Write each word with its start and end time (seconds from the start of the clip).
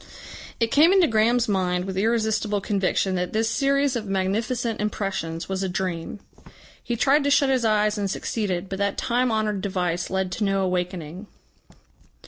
It 0.59 0.71
came 0.71 0.91
into 0.91 1.05
Graham's 1.05 1.47
mind 1.47 1.85
with 1.85 1.95
irresistible 1.95 2.59
conviction 2.59 3.13
that 3.13 3.33
this 3.33 3.47
series 3.47 3.95
of 3.95 4.07
magnificent 4.07 4.81
impressions 4.81 5.47
was 5.47 5.61
a 5.61 5.69
dream. 5.69 6.19
He 6.81 6.95
tried 6.95 7.23
to 7.23 7.29
shut 7.29 7.49
his 7.49 7.63
eyes 7.65 7.99
and 7.99 8.09
succeeded, 8.09 8.67
but 8.67 8.79
that 8.79 8.97
time 8.97 9.31
honoured 9.31 9.61
device 9.61 10.09
led 10.09 10.31
to 10.31 10.43
no 10.43 10.63
awakening. 10.63 11.27